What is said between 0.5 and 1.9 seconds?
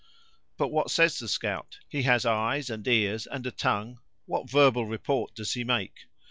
"But what says the scout?